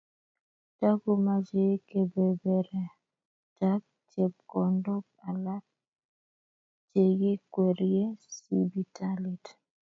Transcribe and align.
Takomochei 0.77 1.75
kebeberatak 1.89 3.83
chepkondook 4.11 5.05
alak 5.29 5.65
chekikwerie 6.91 8.05
sipitalit. 8.39 9.45